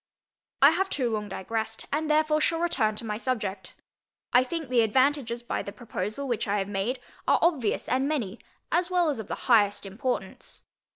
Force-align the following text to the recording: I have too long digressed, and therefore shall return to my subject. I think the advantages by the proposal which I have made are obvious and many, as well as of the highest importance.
I 0.63 0.71
have 0.71 0.89
too 0.89 1.11
long 1.11 1.29
digressed, 1.29 1.85
and 1.93 2.09
therefore 2.09 2.41
shall 2.41 2.57
return 2.57 2.95
to 2.95 3.05
my 3.05 3.17
subject. 3.17 3.75
I 4.33 4.43
think 4.43 4.67
the 4.67 4.81
advantages 4.81 5.43
by 5.43 5.61
the 5.61 5.71
proposal 5.71 6.27
which 6.27 6.47
I 6.47 6.57
have 6.57 6.67
made 6.67 6.99
are 7.27 7.37
obvious 7.39 7.87
and 7.87 8.07
many, 8.07 8.39
as 8.71 8.89
well 8.89 9.11
as 9.11 9.19
of 9.19 9.27
the 9.27 9.35
highest 9.45 9.85
importance. 9.85 10.63